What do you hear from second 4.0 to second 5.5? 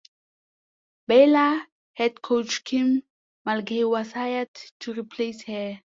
hired to replace